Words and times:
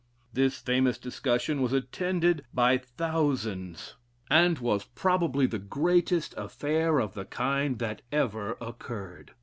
This 0.33 0.57
famous 0.57 0.97
discussion 0.97 1.61
was 1.61 1.73
attended 1.73 2.43
by 2.51 2.79
thousands, 2.79 3.97
and 4.31 4.57
was 4.57 4.83
probably 4.95 5.45
the 5.45 5.59
greatest 5.59 6.33
affair 6.37 6.97
of 6.99 7.13
the 7.13 7.25
kind 7.25 7.77
that 7.77 8.01
ever 8.11 8.57
occurred. 8.59 9.33